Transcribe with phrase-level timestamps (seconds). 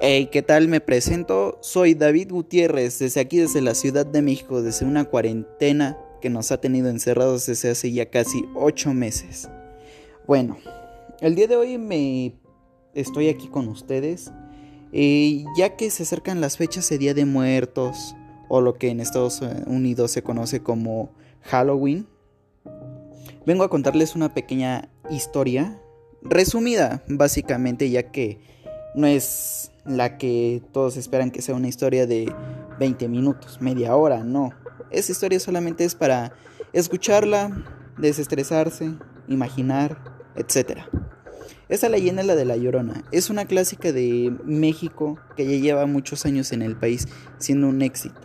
[0.00, 0.68] Hey, ¿qué tal?
[0.68, 1.58] Me presento.
[1.60, 6.52] Soy David Gutiérrez, desde aquí, desde la Ciudad de México, desde una cuarentena que nos
[6.52, 9.50] ha tenido encerrados desde hace ya casi ocho meses.
[10.28, 10.56] Bueno,
[11.20, 12.36] el día de hoy me
[12.94, 14.30] estoy aquí con ustedes,
[14.92, 18.14] eh, ya que se acercan las fechas de Día de Muertos,
[18.48, 21.10] o lo que en Estados Unidos se conoce como
[21.42, 22.06] Halloween.
[23.44, 25.82] Vengo a contarles una pequeña historia,
[26.22, 28.38] resumida básicamente, ya que
[28.94, 32.32] no es la que todos esperan que sea una historia de
[32.78, 34.52] 20 minutos, media hora, no.
[34.90, 36.32] Esa historia solamente es para
[36.72, 37.64] escucharla,
[37.96, 38.94] desestresarse,
[39.28, 39.98] imaginar,
[40.36, 40.80] etc.
[41.68, 43.04] Esta leyenda es la de La Llorona.
[43.12, 47.08] Es una clásica de México que ya lleva muchos años en el país
[47.38, 48.20] siendo un éxito.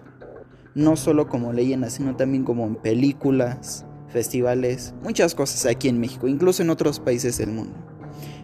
[0.75, 6.27] No solo como leyenda, sino también como en películas, festivales, muchas cosas aquí en México,
[6.27, 7.75] incluso en otros países del mundo.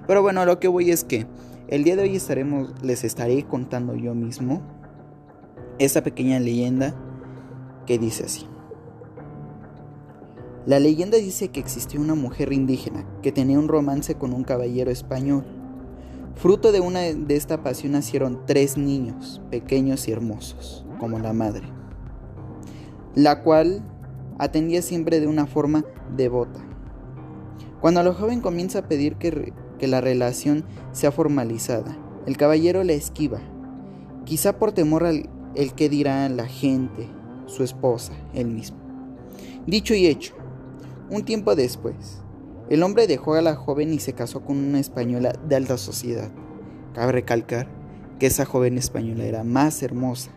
[0.07, 1.27] Pero bueno, lo que voy es que
[1.69, 2.19] el día de hoy
[2.81, 4.61] les estaré contando yo mismo
[5.77, 6.95] esta pequeña leyenda
[7.85, 8.47] que dice así.
[10.65, 14.89] La leyenda dice que existió una mujer indígena que tenía un romance con un caballero
[14.89, 15.45] español.
[16.35, 21.67] Fruto de una de esta pasión nacieron tres niños, pequeños y hermosos, como la madre,
[23.13, 23.83] la cual
[24.39, 26.61] atendía siempre de una forma devota.
[27.79, 31.97] Cuando la joven comienza a pedir que que la relación sea formalizada.
[32.27, 33.39] El caballero la esquiva,
[34.25, 37.09] quizá por temor al el que dirá la gente,
[37.47, 38.77] su esposa, él mismo.
[39.65, 40.35] Dicho y hecho,
[41.09, 42.21] un tiempo después,
[42.69, 46.29] el hombre dejó a la joven y se casó con una española de alta sociedad.
[46.93, 47.67] Cabe recalcar
[48.19, 50.31] que esa joven española era más hermosa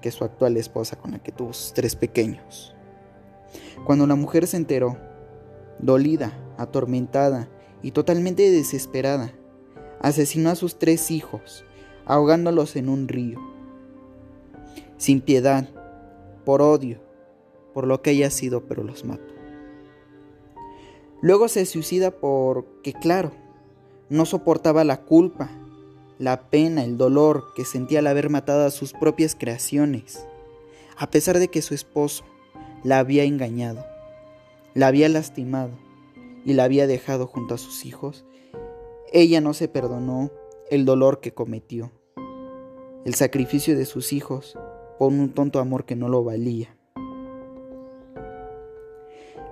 [0.00, 2.74] que su actual esposa con la que tuvo sus tres pequeños.
[3.84, 4.96] Cuando la mujer se enteró,
[5.78, 7.48] dolida, atormentada
[7.82, 9.32] y totalmente desesperada,
[10.00, 11.64] asesinó a sus tres hijos,
[12.06, 13.40] ahogándolos en un río.
[14.96, 15.68] Sin piedad,
[16.44, 17.00] por odio,
[17.74, 19.34] por lo que haya sido, pero los mató.
[21.20, 23.32] Luego se suicida porque, claro,
[24.08, 25.50] no soportaba la culpa,
[26.18, 30.26] la pena, el dolor que sentía al haber matado a sus propias creaciones,
[30.96, 32.24] a pesar de que su esposo
[32.82, 33.84] la había engañado,
[34.74, 35.70] la había lastimado
[36.44, 38.24] y la había dejado junto a sus hijos,
[39.12, 40.30] ella no se perdonó
[40.70, 41.92] el dolor que cometió,
[43.04, 44.58] el sacrificio de sus hijos
[44.98, 46.76] por un tonto amor que no lo valía.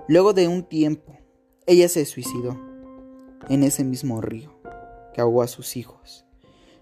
[0.07, 1.17] Luego de un tiempo,
[1.65, 2.57] ella se suicidó
[3.49, 4.53] en ese mismo río
[5.13, 6.25] que ahogó a sus hijos.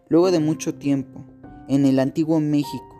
[0.09, 1.23] Luego de mucho tiempo,
[1.67, 2.95] en el antiguo México,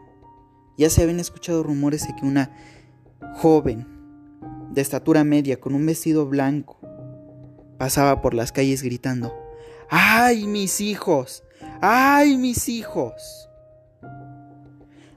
[0.78, 2.56] ya se habían escuchado rumores de que una
[3.36, 3.86] joven
[4.72, 6.80] de estatura media con un vestido blanco
[7.78, 9.34] Pasaba por las calles gritando,
[9.90, 11.44] ¡ay mis hijos!
[11.82, 13.50] ¡ay mis hijos!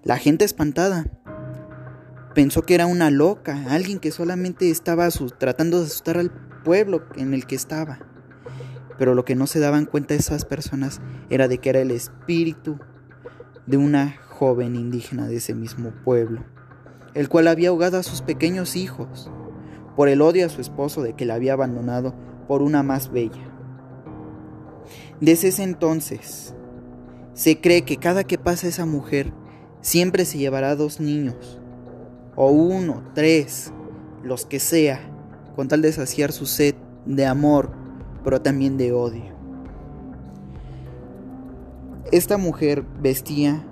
[0.02, 1.06] La gente espantada
[2.34, 5.08] pensó que era una loca, alguien que solamente estaba
[5.38, 6.30] tratando de asustar al
[6.64, 8.00] pueblo en el que estaba.
[8.98, 12.78] Pero lo que no se daban cuenta esas personas era de que era el espíritu
[13.66, 16.44] de una joven indígena de ese mismo pueblo,
[17.14, 19.30] el cual había ahogado a sus pequeños hijos
[19.98, 22.14] por el odio a su esposo de que la había abandonado
[22.46, 23.50] por una más bella.
[25.20, 26.54] Desde ese entonces,
[27.34, 29.32] se cree que cada que pasa esa mujer,
[29.80, 31.60] siempre se llevará dos niños,
[32.36, 33.72] o uno, tres,
[34.22, 35.00] los que sea,
[35.56, 37.72] con tal de saciar su sed de amor,
[38.22, 39.34] pero también de odio.
[42.12, 43.66] Esta mujer vestía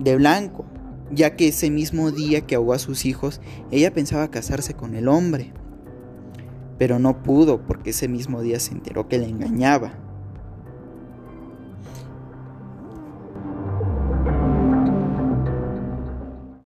[0.00, 0.64] de blanco,
[1.10, 5.08] ya que ese mismo día que ahogó a sus hijos, ella pensaba casarse con el
[5.08, 5.52] hombre
[6.78, 9.92] pero no pudo porque ese mismo día se enteró que le engañaba.